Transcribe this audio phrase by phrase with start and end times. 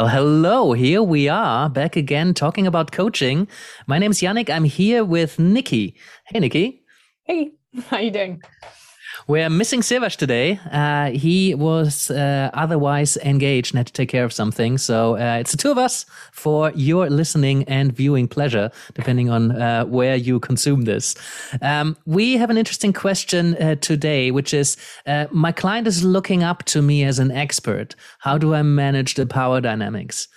[0.00, 0.72] Well, hello.
[0.72, 3.46] Here we are back again talking about coaching.
[3.86, 4.48] My name is Yannick.
[4.48, 5.94] I'm here with Nikki.
[6.24, 6.82] Hey, Nikki.
[7.24, 7.50] Hey,
[7.90, 8.40] how you doing?
[9.26, 10.58] We're missing Sivash today.
[10.70, 14.78] Uh, he was uh, otherwise engaged and had to take care of something.
[14.78, 19.52] So uh, it's the two of us for your listening and viewing pleasure, depending on
[19.52, 21.14] uh, where you consume this.
[21.62, 26.42] Um, we have an interesting question uh, today, which is uh, my client is looking
[26.42, 27.94] up to me as an expert.
[28.20, 30.28] How do I manage the power dynamics?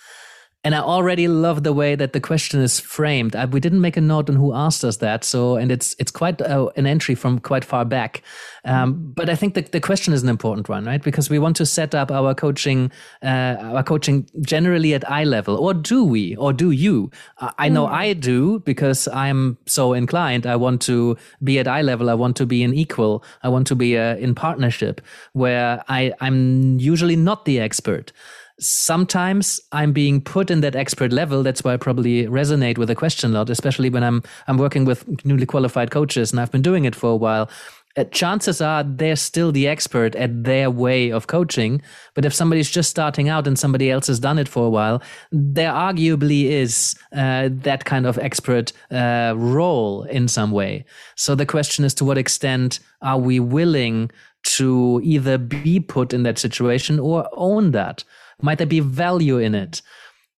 [0.65, 3.35] And I already love the way that the question is framed.
[3.35, 6.11] I, we didn't make a note on who asked us that, so and it's it's
[6.11, 8.21] quite uh, an entry from quite far back.
[8.63, 11.03] Um, but I think the, the question is an important one, right?
[11.03, 12.91] Because we want to set up our coaching,
[13.21, 17.11] uh, our coaching generally at eye level, or do we, or do you?
[17.57, 17.91] I know mm.
[17.91, 20.45] I do because I'm so inclined.
[20.45, 22.09] I want to be at eye level.
[22.09, 23.21] I want to be an equal.
[23.43, 25.01] I want to be uh, in partnership
[25.33, 28.13] where I I'm usually not the expert
[28.59, 31.43] sometimes I'm being put in that expert level.
[31.43, 34.85] That's why I probably resonate with the question a lot, especially when I'm I'm working
[34.85, 37.49] with newly qualified coaches and I've been doing it for a while.
[37.95, 41.79] Uh, chances are they're still the expert at their way of coaching.
[42.15, 45.01] But if somebody's just starting out and somebody else has done it for a while,
[45.31, 50.85] there arguably is uh, that kind of expert uh, role in some way.
[51.15, 54.09] So the question is to what extent are we willing
[54.43, 58.03] to either be put in that situation or own that?
[58.41, 59.81] Might there be value in it?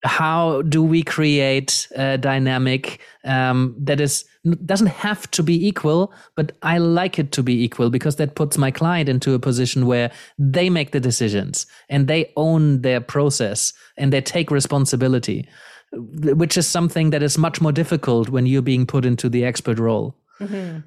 [0.04, 4.26] How do we create a dynamic um, that is
[4.66, 8.60] doesn't have to be equal, but I like it to be equal because that puts
[8.60, 13.74] my client into a position where they make the decisions and they own their process
[13.98, 15.48] and they take responsibility,
[15.94, 19.80] which is something that is much more difficult when you're being put into the expert
[19.80, 20.16] role.
[20.40, 20.82] Mm-hmm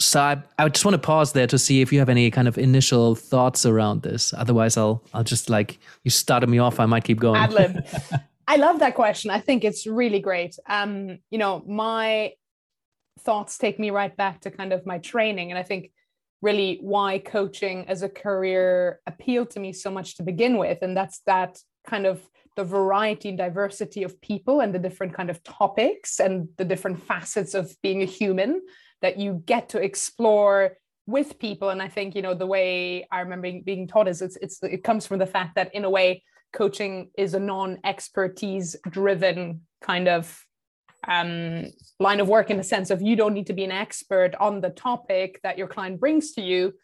[0.00, 2.48] so I, I just want to pause there to see if you have any kind
[2.48, 4.32] of initial thoughts around this.
[4.32, 6.80] Otherwise, I'll I'll just like you started me off.
[6.80, 7.40] I might keep going.
[7.40, 7.86] Ad
[8.48, 9.30] I love that question.
[9.30, 10.58] I think it's really great.
[10.66, 12.32] Um, you know, my
[13.20, 15.92] thoughts take me right back to kind of my training, and I think
[16.40, 20.96] really why coaching as a career appealed to me so much to begin with, and
[20.96, 25.42] that's that kind of the variety and diversity of people and the different kind of
[25.44, 28.60] topics and the different facets of being a human
[29.02, 31.70] that you get to explore with people.
[31.70, 34.84] And i think you know the way i remember being taught is it's, it's it
[34.84, 36.22] comes from the fact that in a way
[36.52, 40.44] coaching is a non-expertise driven kind of
[41.08, 41.66] um,
[41.98, 44.60] line of work in the sense of you don't need to be an expert on
[44.60, 46.74] the topic that your client brings to you.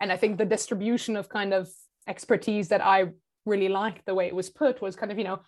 [0.00, 1.68] And i think the distribution of kind of
[2.06, 3.08] expertise that i
[3.44, 5.40] really liked the way it was put was kind of you know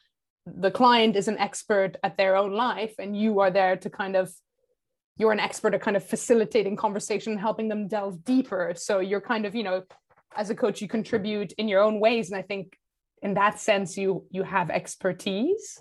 [0.47, 4.17] the client is an expert at their own life and you are there to kind
[4.17, 4.33] of
[5.19, 8.73] you're an expert at kind of facilitating conversation and helping them delve deeper.
[8.77, 9.83] So you're kind of you know
[10.37, 12.31] as a coach you contribute in your own ways.
[12.31, 12.79] And i think
[13.23, 15.81] in that sense you you have expertise.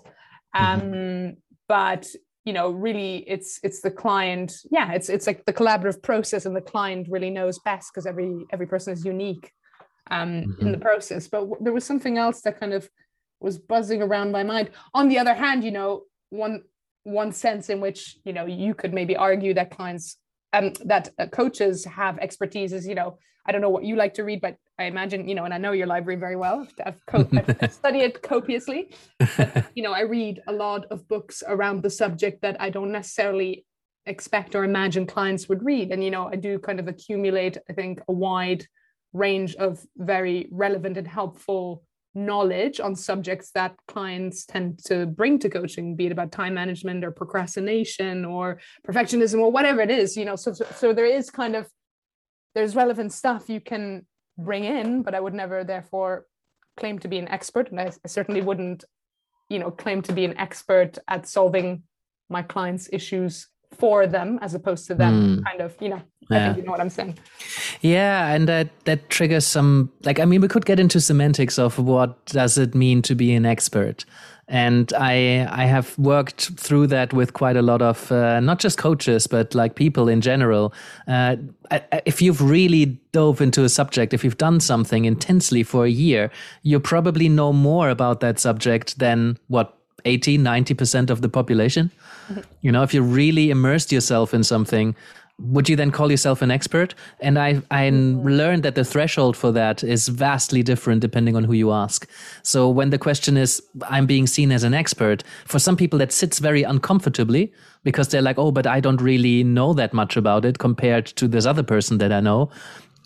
[0.54, 1.30] Um mm-hmm.
[1.68, 2.06] but
[2.44, 4.52] you know really it's it's the client.
[4.70, 8.44] Yeah it's it's like the collaborative process and the client really knows best because every
[8.52, 9.52] every person is unique
[10.10, 10.66] um mm-hmm.
[10.66, 11.28] in the process.
[11.28, 12.88] But w- there was something else that kind of
[13.40, 14.70] was buzzing around my mind.
[14.94, 16.62] On the other hand you know one
[17.08, 20.16] one sense in which you know you could maybe argue that clients
[20.52, 24.12] um, that uh, coaches have expertise is you know I don't know what you like
[24.14, 26.66] to read, but I imagine you know, and I know your library very well.
[26.84, 28.92] I've, co- I've studied it copiously.
[29.18, 32.92] But, you know, I read a lot of books around the subject that I don't
[32.92, 33.64] necessarily
[34.04, 37.72] expect or imagine clients would read, and you know, I do kind of accumulate, I
[37.72, 38.66] think, a wide
[39.14, 41.82] range of very relevant and helpful
[42.14, 47.04] knowledge on subjects that clients tend to bring to coaching be it about time management
[47.04, 51.54] or procrastination or perfectionism or whatever it is you know so so there is kind
[51.54, 51.68] of
[52.54, 54.06] there's relevant stuff you can
[54.38, 56.24] bring in but i would never therefore
[56.76, 57.70] claim to be an expert.
[57.70, 58.84] And i, I certainly wouldn't
[59.48, 61.82] you know claim to be an expert at solving
[62.28, 65.44] my clients issues for them as opposed to them mm.
[65.44, 66.36] kind of you know yeah.
[66.36, 67.18] I think you know what I'm saying.
[67.80, 71.78] Yeah, and that that triggers some like I mean we could get into semantics of
[71.78, 74.04] what does it mean to be an expert.
[74.46, 78.78] And I I have worked through that with quite a lot of uh, not just
[78.78, 80.72] coaches but like people in general.
[81.06, 81.36] Uh,
[82.04, 86.30] if you've really dove into a subject, if you've done something intensely for a year,
[86.62, 89.74] you probably know more about that subject than what
[90.04, 91.90] 80 90% of the population.
[92.60, 94.94] You know, if you really immersed yourself in something,
[95.40, 96.96] would you then call yourself an expert?
[97.20, 101.52] And I, I learned that the threshold for that is vastly different depending on who
[101.52, 102.10] you ask.
[102.42, 106.10] So when the question is, I'm being seen as an expert, for some people that
[106.10, 107.52] sits very uncomfortably
[107.84, 111.28] because they're like, oh, but I don't really know that much about it compared to
[111.28, 112.50] this other person that I know.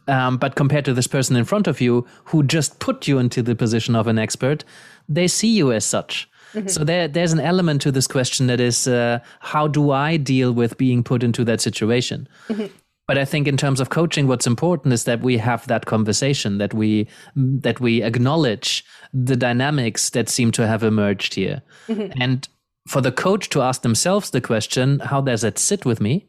[0.08, 3.42] um, but compared to this person in front of you who just put you into
[3.42, 4.64] the position of an expert,
[5.08, 6.28] they see you as such.
[6.66, 10.52] So there, there's an element to this question that is, uh, how do I deal
[10.52, 12.28] with being put into that situation?
[13.08, 16.58] But I think in terms of coaching, what's important is that we have that conversation,
[16.58, 22.48] that we that we acknowledge the dynamics that seem to have emerged here, and
[22.86, 26.26] for the coach to ask themselves the question, how does that sit with me?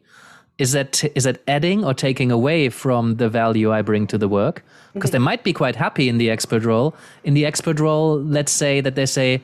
[0.57, 4.27] Is that is that adding or taking away from the value I bring to the
[4.27, 4.63] work?
[4.93, 5.13] Because mm-hmm.
[5.13, 6.95] they might be quite happy in the expert role.
[7.23, 9.41] In the expert role, let's say that they say,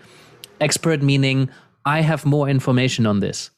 [0.61, 1.49] expert meaning
[1.85, 3.51] I have more information on this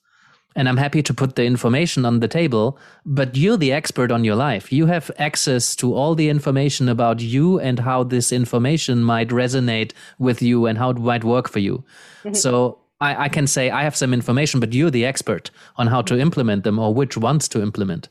[0.56, 4.24] and I'm happy to put the information on the table, but you're the expert on
[4.24, 4.72] your life.
[4.72, 9.94] You have access to all the information about you and how this information might resonate
[10.20, 11.84] with you and how it might work for you.
[12.24, 12.34] Mm-hmm.
[12.34, 16.02] So I, I, can say I have some information, but you're the expert on how
[16.04, 18.10] to implement them or which ones to implement.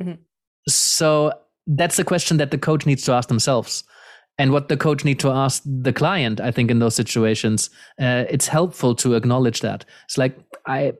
[0.00, 0.22] Mm-hmm.
[0.68, 1.32] So
[1.66, 3.82] that's the question that the coach needs to ask themselves
[4.40, 7.68] and what the coach need to ask the client i think in those situations
[8.00, 10.92] uh, it's helpful to acknowledge that it's like i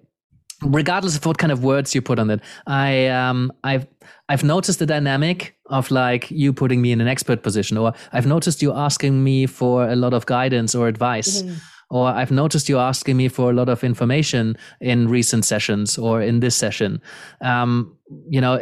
[0.62, 3.86] regardless of what kind of words you put on it i um i've
[4.28, 8.26] i've noticed the dynamic of like you putting me in an expert position or i've
[8.26, 11.54] noticed you asking me for a lot of guidance or advice mm-hmm.
[11.90, 16.22] Or i've noticed you asking me for a lot of information in recent sessions or
[16.22, 17.00] in this session.
[17.40, 17.96] Um
[18.28, 18.60] you know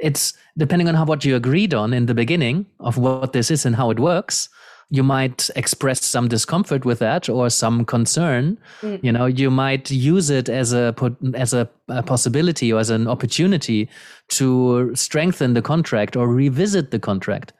[0.00, 3.66] it's depending on how what you agreed on in the beginning of what this is
[3.66, 4.48] and how it works
[4.90, 8.58] you might express some discomfort with that or some concern.
[8.82, 9.02] Mm.
[9.02, 10.94] you know you might use it as a
[11.34, 13.88] as a, a, possibility or as an opportunity
[14.28, 17.52] to strengthen the contract or revisit the contract.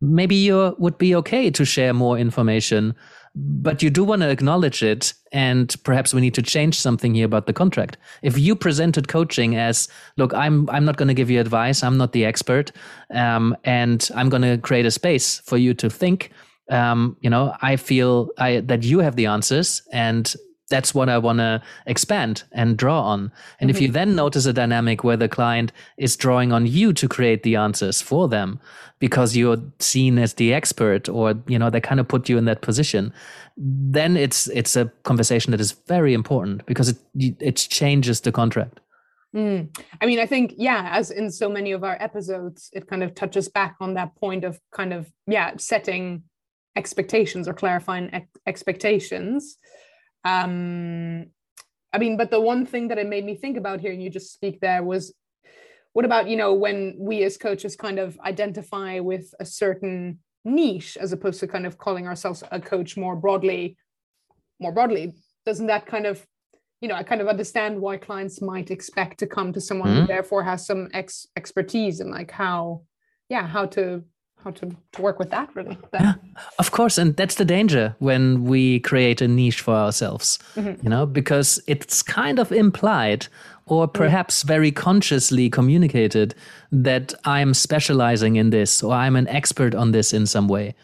[0.00, 2.94] Maybe you would be okay to share more information
[3.34, 7.26] but you do want to acknowledge it and perhaps we need to change something here
[7.26, 7.96] about the contract.
[8.22, 11.96] If you presented coaching as look i'm i'm not going to give you advice i'm
[11.96, 12.70] not the expert
[13.10, 16.30] um, and i'm going to create a space for you to think
[16.70, 20.34] um, you know, I feel I, that you have the answers and
[20.74, 23.20] that's what I want to expand and draw on.
[23.60, 23.70] And mm-hmm.
[23.70, 23.94] if you mm-hmm.
[23.94, 28.02] then notice a dynamic where the client is drawing on you to create the answers
[28.02, 28.58] for them
[28.98, 32.44] because you're seen as the expert or, you know, they kind of put you in
[32.46, 33.12] that position,
[33.56, 36.98] then it's, it's a conversation that is very important because it,
[37.38, 38.80] it changes the contract.
[39.32, 39.68] Mm.
[40.00, 43.14] I mean, I think, yeah, as in so many of our episodes, it kind of
[43.14, 46.24] touches back on that point of kind of, yeah, setting
[46.74, 49.56] expectations or clarifying ex- expectations
[50.24, 51.26] um
[51.92, 54.32] i mean but the one thing that it made me think about hearing you just
[54.32, 55.14] speak there was
[55.92, 60.96] what about you know when we as coaches kind of identify with a certain niche
[61.00, 63.76] as opposed to kind of calling ourselves a coach more broadly
[64.60, 65.12] more broadly
[65.46, 66.26] doesn't that kind of
[66.80, 70.00] you know i kind of understand why clients might expect to come to someone mm-hmm.
[70.02, 72.82] who therefore has some ex- expertise and like how
[73.28, 74.04] yeah how to
[74.44, 76.14] how to, to work with that really yeah,
[76.58, 80.80] of course and that's the danger when we create a niche for ourselves mm-hmm.
[80.84, 83.26] you know because it's kind of implied
[83.66, 84.48] or perhaps mm-hmm.
[84.48, 86.34] very consciously communicated
[86.70, 90.74] that i'm specializing in this or i'm an expert on this in some way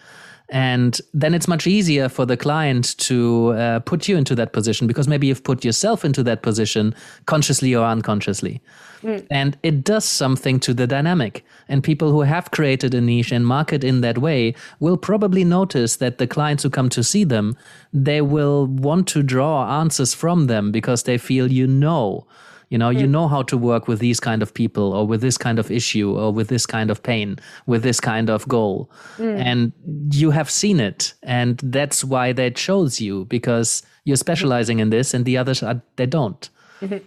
[0.51, 4.89] and then it's much easier for the client to uh, put you into that position
[4.89, 6.93] because maybe you've put yourself into that position
[7.27, 8.61] consciously or unconsciously.
[9.03, 9.27] Mm.
[9.31, 11.45] And it does something to the dynamic.
[11.69, 15.97] And people who have created a niche and market in that way will probably notice
[15.97, 17.57] that the clients who come to see them,
[17.93, 22.27] they will want to draw answers from them because they feel you know
[22.71, 23.01] you know, mm.
[23.01, 25.71] you know how to work with these kind of people or with this kind of
[25.71, 27.37] issue or with this kind of pain,
[27.67, 28.91] with this kind of goal.
[29.19, 29.39] Mm.
[29.39, 29.73] And
[30.13, 31.13] you have seen it.
[31.23, 34.83] And that's why they chose you because you're specializing mm-hmm.
[34.83, 36.49] in this and the others are, they don't.
[36.81, 37.05] Mm-hmm.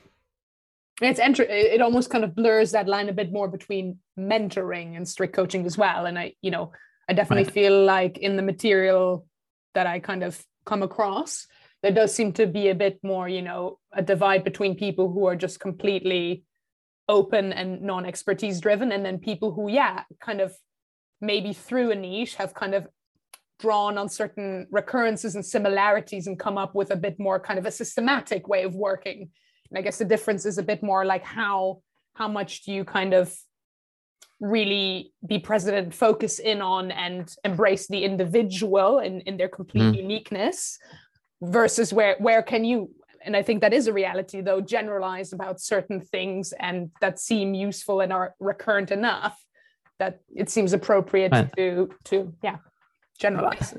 [1.02, 5.08] It's enter- it almost kind of blurs that line a bit more between mentoring and
[5.08, 6.06] strict coaching as well.
[6.06, 6.72] And I, you know,
[7.10, 7.54] I definitely right.
[7.54, 9.26] feel like in the material
[9.74, 11.48] that I kind of come across,
[11.84, 15.26] there does seem to be a bit more, you know, a divide between people who
[15.28, 16.46] are just completely
[17.10, 20.54] open and non-expertise driven, and then people who, yeah, kind of
[21.20, 22.88] maybe through a niche have kind of
[23.60, 27.66] drawn on certain recurrences and similarities and come up with a bit more kind of
[27.66, 29.30] a systematic way of working.
[29.70, 31.82] And I guess the difference is a bit more like how
[32.16, 33.36] how much do you kind of
[34.40, 39.98] really be president focus in on and embrace the individual in, in their complete mm.
[39.98, 40.78] uniqueness
[41.44, 42.90] versus where where can you
[43.26, 47.54] and i think that is a reality though generalize about certain things and that seem
[47.54, 49.38] useful and are recurrent enough
[50.00, 51.56] that it seems appropriate right.
[51.56, 52.58] to to yeah
[53.20, 53.76] generalize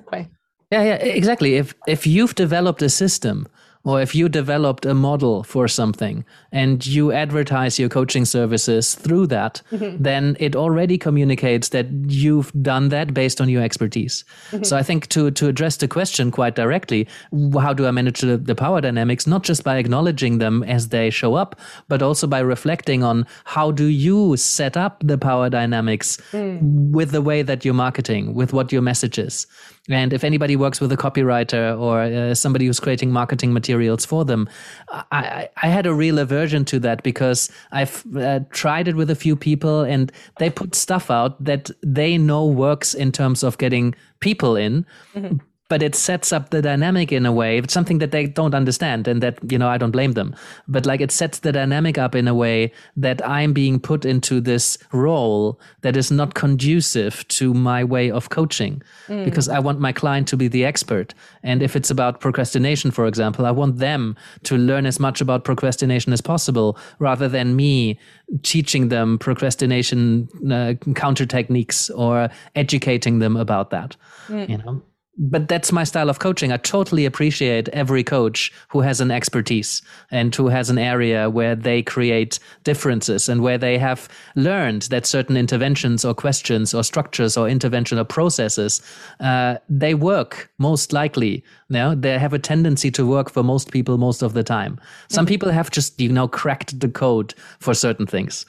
[0.71, 3.47] yeah yeah exactly if if you've developed a system
[3.84, 9.26] or if you developed a model for something and you advertise your coaching services through
[9.26, 9.96] that, mm-hmm.
[10.02, 14.24] then it already communicates that you've done that based on your expertise.
[14.50, 14.64] Mm-hmm.
[14.74, 17.06] So I think to, to address the question quite directly,
[17.52, 19.26] how do I manage the, the power dynamics?
[19.26, 23.70] Not just by acknowledging them as they show up, but also by reflecting on how
[23.70, 26.60] do you set up the power dynamics mm.
[26.90, 29.46] with the way that you're marketing, with what your message is.
[29.88, 34.24] And if anybody works with a copywriter or uh, somebody who's creating marketing materials for
[34.24, 34.48] them,
[34.88, 39.14] I, I, had a real aversion to that because I've uh, tried it with a
[39.14, 43.94] few people and they put stuff out that they know works in terms of getting
[44.20, 44.86] people in.
[45.14, 45.36] Mm-hmm
[45.68, 49.09] but it sets up the dynamic in a way it's something that they don't understand
[49.09, 50.35] and that you know i don't blame them
[50.68, 54.40] but like it sets the dynamic up in a way that i'm being put into
[54.40, 59.25] this role that is not conducive to my way of coaching mm.
[59.25, 63.06] because i want my client to be the expert and if it's about procrastination for
[63.06, 67.99] example i want them to learn as much about procrastination as possible rather than me
[68.42, 73.97] teaching them procrastination uh, counter techniques or educating them about that
[74.28, 74.49] mm.
[74.49, 74.83] you know
[75.16, 76.50] but that's my style of coaching.
[76.50, 79.80] I totally appreciate every coach who has an expertise
[80.11, 85.06] and who has an area where they create differences and where they have learned that
[85.06, 88.83] certain interventions or questions or structures or intervention or processes
[89.21, 91.44] uh, they work most likely.
[91.68, 94.80] You know, they have a tendency to work for most people most of the time.
[95.09, 95.30] Some mm-hmm.
[95.30, 98.47] people have just you know cracked the code for certain things.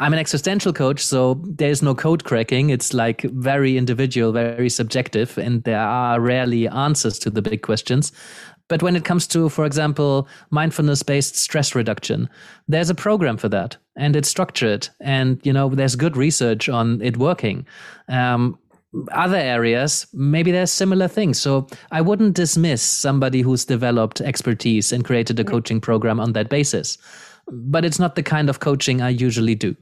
[0.00, 2.70] I'm an existential coach, so there's no code cracking.
[2.70, 8.10] It's like very individual, very subjective, and there are rarely answers to the big questions.
[8.68, 12.30] But when it comes to, for example, mindfulness based stress reduction,
[12.66, 17.02] there's a program for that and it's structured and, you know, there's good research on
[17.02, 17.66] it working.
[18.08, 18.58] Um,
[19.12, 21.40] other areas, maybe there's similar things.
[21.40, 26.48] So I wouldn't dismiss somebody who's developed expertise and created a coaching program on that
[26.48, 26.96] basis
[27.50, 29.76] but it's not the kind of coaching I usually do.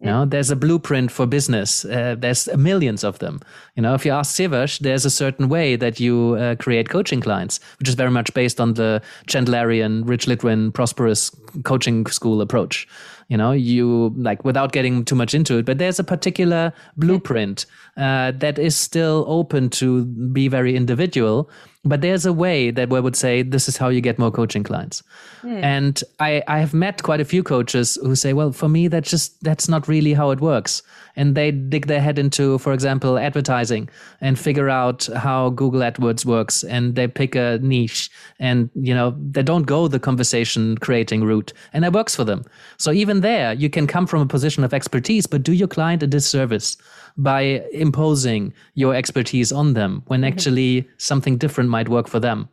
[0.00, 1.84] You know, there's a blueprint for business.
[1.84, 3.42] Uh, there's millions of them.
[3.76, 7.20] You know, if you ask Sivash, there's a certain way that you uh, create coaching
[7.20, 11.30] clients, which is very much based on the Chandlerian, Rich Litvin, prosperous
[11.64, 12.88] coaching school approach.
[13.28, 17.66] You know, you like without getting too much into it, but there's a particular blueprint
[17.98, 21.50] uh, that is still open to be very individual
[21.82, 24.62] but there's a way that we would say this is how you get more coaching
[24.62, 25.02] clients.
[25.42, 25.62] Mm.
[25.62, 29.08] and I, I have met quite a few coaches who say well for me that's
[29.08, 30.82] just that's not really how it works.
[31.16, 33.88] And they dig their head into for example advertising
[34.20, 36.62] and figure out how google adwords works.
[36.64, 41.54] And they pick a niche and you know they don't go the conversation creating route.
[41.72, 42.44] And that works for them.
[42.76, 46.02] So even there you can come from a position of expertise but do your client
[46.02, 46.76] a disservice
[47.22, 50.32] by imposing your expertise on them when mm-hmm.
[50.32, 52.48] actually something different might work for them.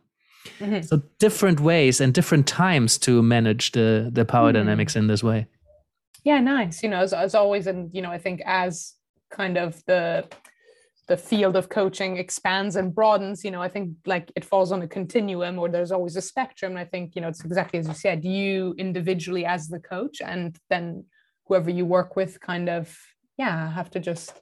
[0.58, 0.82] Mm-hmm.
[0.82, 4.58] So different ways and different times to manage the the power mm-hmm.
[4.58, 5.46] dynamics in this way.
[6.24, 6.82] Yeah, nice.
[6.82, 8.94] You know, as, as always, and you know, I think as
[9.30, 10.26] kind of the
[11.08, 14.82] the field of coaching expands and broadens, you know, I think like it falls on
[14.82, 16.76] a continuum or there's always a spectrum.
[16.76, 20.58] I think, you know, it's exactly as you said, you individually as the coach and
[20.68, 21.06] then
[21.46, 22.94] whoever you work with kind of,
[23.38, 24.34] yeah, have to just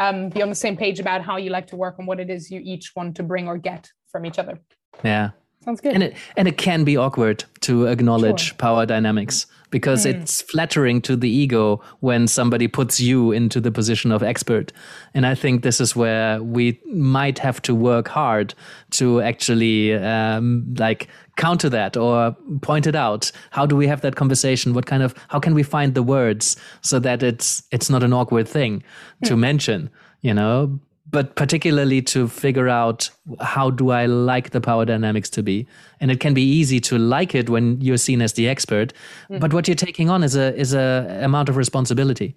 [0.00, 2.30] um, be on the same page about how you like to work and what it
[2.30, 4.58] is you each want to bring or get from each other.
[5.04, 5.30] Yeah.
[5.64, 5.92] Sounds good.
[5.92, 8.56] And it and it can be awkward to acknowledge sure.
[8.56, 10.14] power dynamics because mm.
[10.14, 14.72] it's flattering to the ego when somebody puts you into the position of expert.
[15.12, 18.54] And I think this is where we might have to work hard
[18.92, 23.30] to actually um, like counter that or point it out.
[23.50, 24.72] How do we have that conversation?
[24.72, 28.14] What kind of how can we find the words so that it's it's not an
[28.14, 28.82] awkward thing
[29.22, 29.28] mm.
[29.28, 29.90] to mention?
[30.22, 35.42] You know, but particularly to figure out how do I like the power dynamics to
[35.42, 35.66] be.
[36.00, 38.92] And it can be easy to like it when you're seen as the expert,
[39.28, 39.40] mm.
[39.40, 42.36] but what you're taking on is a is a amount of responsibility.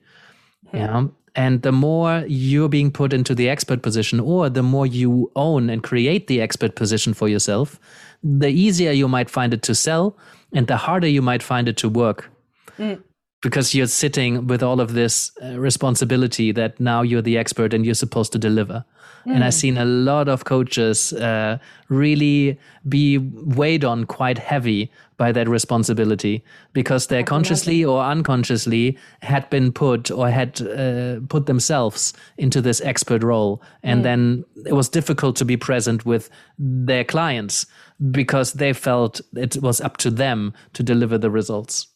[0.73, 0.79] Mm.
[0.79, 1.11] You know?
[1.35, 5.69] And the more you're being put into the expert position, or the more you own
[5.69, 7.79] and create the expert position for yourself,
[8.23, 10.15] the easier you might find it to sell,
[10.53, 12.29] and the harder you might find it to work.
[12.77, 13.01] Mm
[13.43, 17.85] because you're sitting with all of this uh, responsibility that now you're the expert and
[17.85, 18.85] you're supposed to deliver.
[19.27, 19.35] Mm.
[19.35, 21.57] And I've seen a lot of coaches uh,
[21.89, 22.57] really
[22.87, 29.73] be weighed on quite heavy by that responsibility because they consciously or unconsciously had been
[29.73, 33.61] put or had uh, put themselves into this expert role.
[33.83, 34.03] And mm.
[34.03, 37.65] then it was difficult to be present with their clients
[38.11, 41.87] because they felt it was up to them to deliver the results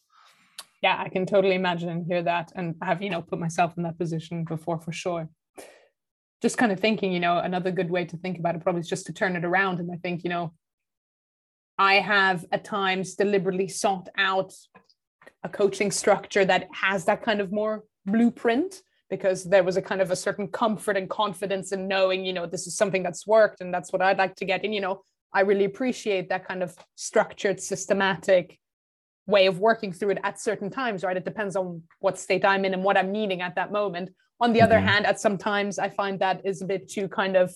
[0.82, 3.82] yeah i can totally imagine and hear that and have you know put myself in
[3.82, 5.28] that position before for sure
[6.40, 8.88] just kind of thinking you know another good way to think about it probably is
[8.88, 10.52] just to turn it around and i think you know
[11.78, 14.52] I have at times deliberately sought out
[15.44, 20.00] a coaching structure that has that kind of more blueprint because there was a kind
[20.00, 23.60] of a certain comfort and confidence in knowing, you know, this is something that's worked
[23.60, 24.64] and that's what I'd like to get.
[24.64, 28.58] And, you know, I really appreciate that kind of structured, systematic
[29.28, 31.16] way of working through it at certain times, right?
[31.16, 34.10] It depends on what state I'm in and what I'm needing at that moment.
[34.40, 34.64] On the mm-hmm.
[34.64, 37.54] other hand, at some times I find that is a bit too kind of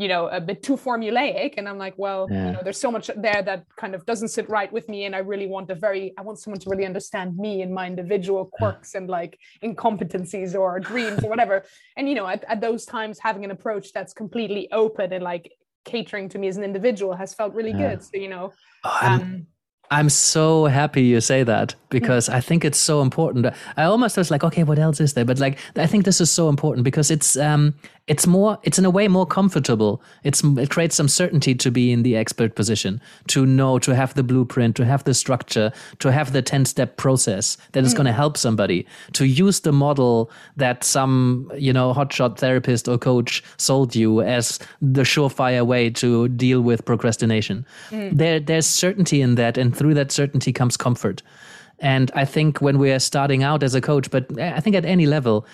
[0.00, 2.46] you know a bit too formulaic and i'm like well yeah.
[2.46, 5.14] you know there's so much there that kind of doesn't sit right with me and
[5.14, 8.46] i really want a very i want someone to really understand me and my individual
[8.46, 11.64] quirks and like incompetencies or dreams or whatever
[11.98, 15.52] and you know at, at those times having an approach that's completely open and like
[15.84, 17.90] catering to me as an individual has felt really yeah.
[17.90, 18.50] good so you know
[18.84, 19.46] oh, um,
[19.92, 23.46] I'm so happy you say that because I think it's so important.
[23.76, 25.24] I almost was like, okay, what else is there?
[25.24, 27.74] But like, I think this is so important because it's um,
[28.06, 30.02] it's more, it's in a way more comfortable.
[30.24, 34.14] It's it creates some certainty to be in the expert position, to know, to have
[34.14, 37.98] the blueprint, to have the structure, to have the ten step process that is mm.
[37.98, 42.98] going to help somebody, to use the model that some you know hotshot therapist or
[42.98, 47.64] coach sold you as the surefire way to deal with procrastination.
[47.90, 48.16] Mm.
[48.16, 51.22] There, there's certainty in that, and through that certainty comes comfort.
[51.80, 54.84] And I think when we are starting out as a coach, but I think at
[54.84, 55.46] any level,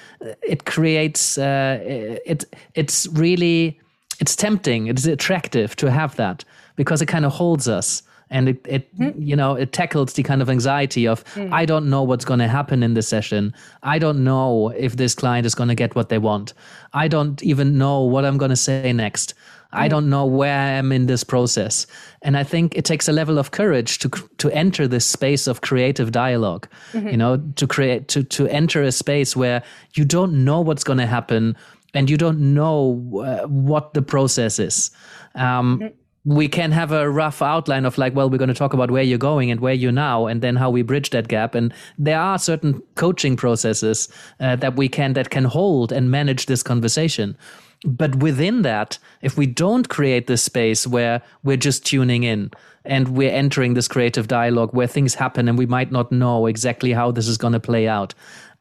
[0.42, 2.44] it creates uh, it.
[2.74, 3.80] It's really
[4.18, 4.86] it's tempting.
[4.88, 9.14] It's attractive to have that because it kind of holds us and it, it mm.
[9.16, 11.52] you know it tackles the kind of anxiety of mm.
[11.52, 15.14] i don't know what's going to happen in the session i don't know if this
[15.14, 16.52] client is going to get what they want
[16.92, 19.34] i don't even know what i'm going to say next
[19.72, 21.86] I don't know where I am in this process.
[22.22, 24.08] And I think it takes a level of courage to
[24.38, 27.08] to enter this space of creative dialog mm-hmm.
[27.08, 29.62] You know, to create to to enter a space where
[29.94, 31.56] you don't know what's going to happen
[31.94, 34.90] and you don't know uh, what the process is.
[35.34, 35.94] Um, mm-hmm
[36.26, 39.02] we can have a rough outline of like well we're going to talk about where
[39.02, 42.18] you're going and where you're now and then how we bridge that gap and there
[42.18, 44.08] are certain coaching processes
[44.40, 47.36] uh, that we can that can hold and manage this conversation
[47.84, 52.50] but within that, if we don't create this space where we're just tuning in
[52.84, 56.92] and we're entering this creative dialogue where things happen and we might not know exactly
[56.92, 58.14] how this is going to play out,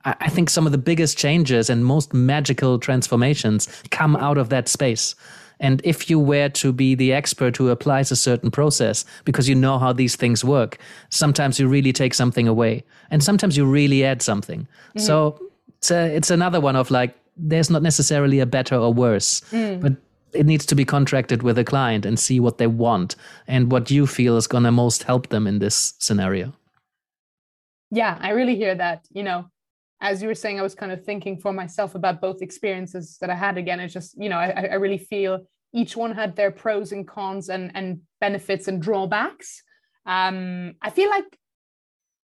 [0.04, 4.67] I think some of the biggest changes and most magical transformations come out of that
[4.67, 5.15] space.
[5.60, 9.56] And if you were to be the expert who applies a certain process because you
[9.56, 10.78] know how these things work,
[11.10, 14.62] sometimes you really take something away and sometimes you really add something.
[14.89, 14.99] Mm-hmm.
[14.99, 15.39] So
[15.78, 19.82] it's, a, it's another one of like, there's not necessarily a better or worse, mm.
[19.82, 19.93] but
[20.34, 23.15] it needs to be contracted with a client and see what they want
[23.48, 26.54] and what you feel is going to most help them in this scenario.
[27.91, 29.06] Yeah, I really hear that.
[29.12, 29.50] You know,
[30.02, 33.30] as you were saying, I was kind of thinking for myself about both experiences that
[33.30, 33.58] I had.
[33.58, 37.08] Again, it's just, you know, I, I really feel each one had their pros and
[37.08, 39.63] cons and, and benefits and drawbacks.
[40.06, 41.38] Um, I feel like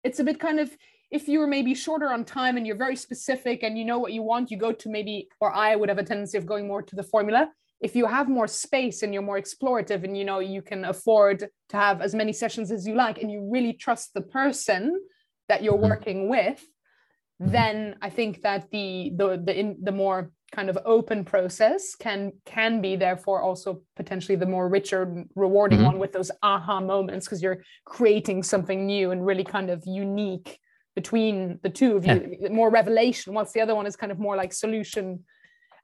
[0.02, 0.70] it's a bit kind of
[1.14, 4.20] if you're maybe shorter on time and you're very specific and you know what you
[4.20, 6.96] want, you go to maybe, or I would have a tendency of going more to
[6.96, 7.50] the formula.
[7.80, 11.38] If you have more space and you're more explorative and you know you can afford
[11.68, 15.00] to have as many sessions as you like and you really trust the person
[15.48, 15.90] that you're mm-hmm.
[15.90, 16.60] working with,
[17.40, 17.52] mm-hmm.
[17.52, 22.32] then I think that the the the in, the more kind of open process can
[22.44, 25.92] can be therefore also potentially the more richer rewarding mm-hmm.
[25.92, 30.58] one with those aha moments because you're creating something new and really kind of unique
[30.94, 32.48] between the two of you yeah.
[32.48, 35.24] more revelation whilst the other one is kind of more like solution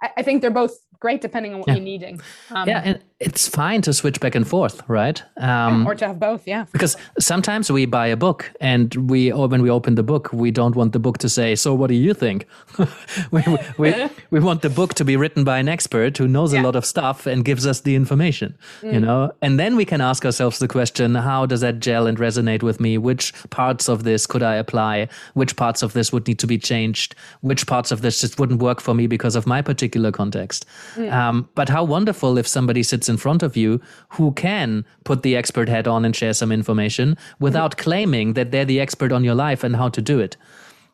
[0.03, 1.75] I, I think they're both great depending on what yeah.
[1.75, 2.21] you're needing.
[2.51, 5.23] Um, yeah, and it's fine to switch back and forth, right?
[5.39, 6.67] Um, or to have both, yeah.
[6.73, 10.51] Because sometimes we buy a book, and we or when we open the book, we
[10.51, 12.47] don't want the book to say, "So, what do you think?"
[13.31, 13.43] we,
[13.79, 16.61] we, we, want the book to be written by an expert who knows yeah.
[16.61, 18.93] a lot of stuff and gives us the information, mm.
[18.93, 19.33] you know.
[19.43, 22.81] And then we can ask ourselves the question: How does that gel and resonate with
[22.81, 22.99] me?
[22.99, 25.09] Which parts of this could I apply?
[25.35, 27.15] Which parts of this would need to be changed?
[27.41, 30.67] Which parts of this just wouldn't work for me because of my particular context?
[30.95, 31.13] Mm.
[31.13, 35.37] Um, but how wonderful if somebody sits in front of you who can put the
[35.37, 37.83] expert hat on and share some information without mm.
[37.83, 40.37] claiming that they're the expert on your life and how to do it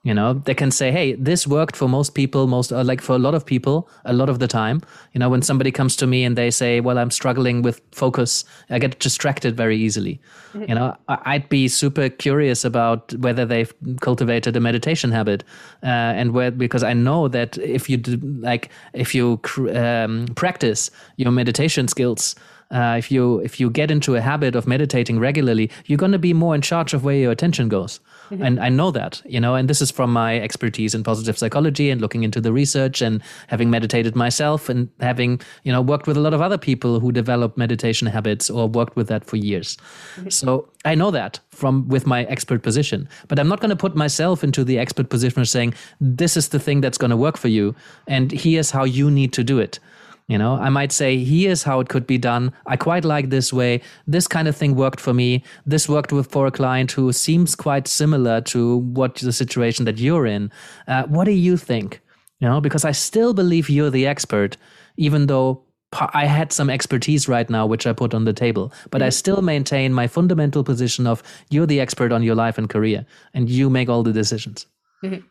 [0.07, 3.17] you know they can say hey this worked for most people most uh, like for
[3.17, 4.81] a lot of people a lot of the time
[5.13, 8.45] you know when somebody comes to me and they say well i'm struggling with focus
[8.71, 10.21] i get distracted very easily
[10.55, 10.69] mm-hmm.
[10.69, 15.43] you know i'd be super curious about whether they've cultivated a meditation habit
[15.83, 19.41] uh, and where because i know that if you do, like if you
[19.75, 22.37] um, practice your meditation skills
[22.71, 26.19] uh, if you if you get into a habit of meditating regularly, you're going to
[26.19, 28.01] be more in charge of where your attention goes.
[28.31, 28.43] Mm-hmm.
[28.43, 31.91] And I know that, you know, and this is from my expertise in positive psychology
[31.91, 36.17] and looking into the research and having meditated myself and having, you know, worked with
[36.17, 39.77] a lot of other people who develop meditation habits or worked with that for years.
[40.17, 40.31] Mm-hmm.
[40.31, 43.95] So I know that from with my expert position, but I'm not going to put
[43.95, 47.37] myself into the expert position of saying, this is the thing that's going to work
[47.37, 47.77] for you.
[48.09, 49.79] And here's how you need to do it.
[50.29, 52.53] You know, I might say, here's how it could be done.
[52.67, 53.81] I quite like this way.
[54.09, 55.45] This kind of thing worked for me.
[55.65, 59.99] This worked with for a client who seems quite similar to what the situation that
[59.99, 60.51] you're in.
[60.89, 62.01] Uh, what do you think?
[62.41, 64.57] You know, because I still believe you're the expert,
[64.97, 65.63] even though
[65.93, 69.03] I had some expertise right now, which I put on the table, but.
[69.03, 73.07] I still maintain my fundamental position of you're the expert on your life and career,
[73.33, 74.67] and you make all the decisions.
[75.05, 75.25] Mm-hmm.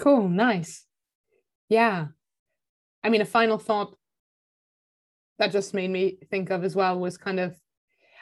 [0.00, 0.86] Cool, nice.
[1.68, 2.06] Yeah.
[3.04, 3.94] I mean, a final thought
[5.38, 7.56] that just made me think of as well was kind of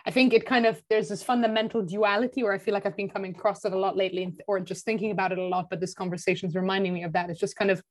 [0.04, 3.08] I think it kind of there's this fundamental duality where I feel like I've been
[3.08, 5.70] coming across it a lot lately, or just thinking about it a lot.
[5.70, 7.30] But this conversation is reminding me of that.
[7.30, 7.82] It's just kind of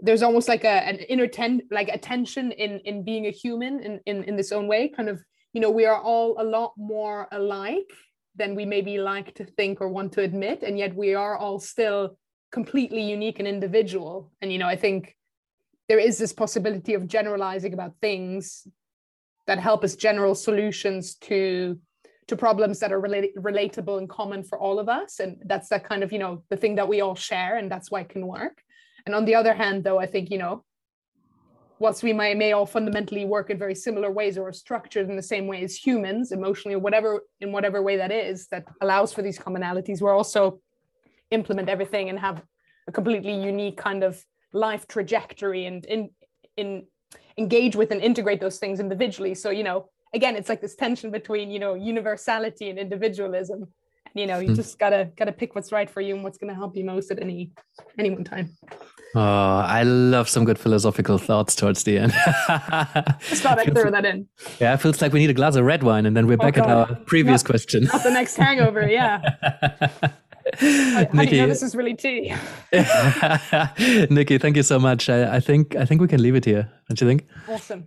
[0.00, 3.80] there's almost like a an inner ten like a tension in in being a human
[3.80, 4.88] in in in this own way.
[4.88, 7.90] Kind of you know we are all a lot more alike
[8.34, 11.60] than we maybe like to think or want to admit, and yet we are all
[11.60, 12.18] still
[12.50, 14.32] completely unique and individual.
[14.40, 15.14] And you know I think
[15.88, 18.66] there is this possibility of generalizing about things
[19.46, 21.78] that help us general solutions to
[22.28, 25.18] to problems that are relatable and common for all of us.
[25.18, 27.90] And that's that kind of you know the thing that we all share and that's
[27.90, 28.62] why it can work.
[29.06, 30.64] And on the other hand though i think you know
[31.78, 35.16] whilst we may, may all fundamentally work in very similar ways or are structured in
[35.16, 39.12] the same way as humans emotionally or whatever in whatever way that is that allows
[39.12, 40.60] for these commonalities we're also
[41.30, 42.42] implement everything and have
[42.88, 46.10] a completely unique kind of life trajectory and in
[46.56, 46.86] in
[47.36, 49.34] engage with and integrate those things individually.
[49.34, 53.62] So you know again it's like this tension between you know universality and individualism.
[53.62, 54.56] And you know you mm.
[54.56, 57.20] just gotta gotta pick what's right for you and what's to help you most at
[57.20, 57.52] any
[57.98, 58.56] any one time.
[59.14, 62.12] Oh i love some good philosophical thoughts towards the end.
[63.20, 64.28] Just thought i'd throw that in.
[64.60, 66.36] Yeah it feels like we need a glass of red wine and then we're oh,
[66.36, 66.68] back God.
[66.68, 67.84] at our previous not, question.
[67.84, 70.10] not the next hangover yeah
[71.12, 72.34] Nikki, you know this is really tea.
[74.10, 75.08] Nikki, thank you so much.
[75.08, 76.70] I, I, think I think we can leave it here.
[76.88, 77.26] Don't you think?
[77.48, 77.86] Awesome.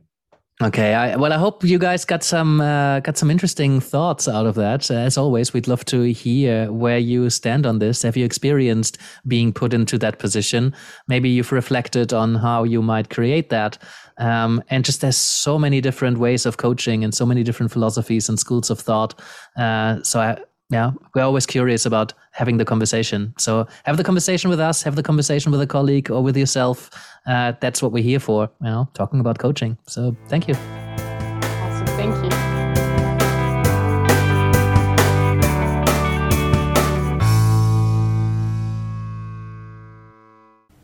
[0.61, 4.45] Okay, I, well, I hope you guys got some uh, got some interesting thoughts out
[4.45, 4.91] of that.
[4.91, 8.03] As always, we'd love to hear where you stand on this.
[8.03, 10.75] Have you experienced being put into that position?
[11.07, 13.79] Maybe you've reflected on how you might create that.
[14.19, 18.29] Um, and just there's so many different ways of coaching and so many different philosophies
[18.29, 19.19] and schools of thought.
[19.57, 20.37] Uh, so I,
[20.71, 24.95] yeah we're always curious about having the conversation so have the conversation with us have
[24.95, 26.89] the conversation with a colleague or with yourself
[27.27, 31.87] uh, that's what we're here for you know talking about coaching so thank you awesome
[31.97, 32.51] thank you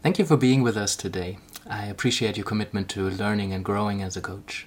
[0.07, 1.37] Thank you for being with us today.
[1.69, 4.65] I appreciate your commitment to learning and growing as a coach.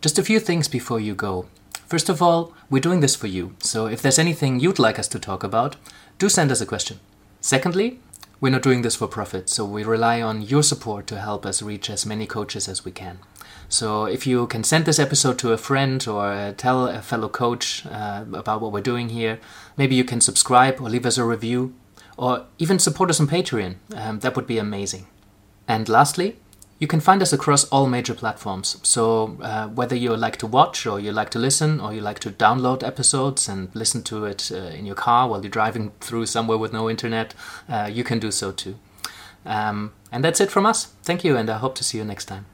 [0.00, 1.46] Just a few things before you go.
[1.88, 5.08] First of all, we're doing this for you, so if there's anything you'd like us
[5.08, 5.76] to talk about,
[6.18, 7.00] do send us a question.
[7.40, 7.98] Secondly,
[8.42, 11.62] we're not doing this for profit, so we rely on your support to help us
[11.62, 13.20] reach as many coaches as we can.
[13.70, 17.30] So if you can send this episode to a friend or uh, tell a fellow
[17.30, 19.40] coach uh, about what we're doing here,
[19.78, 21.72] maybe you can subscribe or leave us a review,
[22.18, 23.76] or even support us on Patreon.
[23.96, 25.06] Um, that would be amazing.
[25.66, 26.36] And lastly,
[26.78, 28.78] you can find us across all major platforms.
[28.82, 32.20] So, uh, whether you like to watch, or you like to listen, or you like
[32.20, 36.26] to download episodes and listen to it uh, in your car while you're driving through
[36.26, 37.34] somewhere with no internet,
[37.68, 38.76] uh, you can do so too.
[39.44, 40.86] Um, and that's it from us.
[41.02, 42.46] Thank you, and I hope to see you next time.